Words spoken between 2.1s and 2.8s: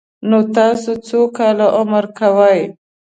کوئ؟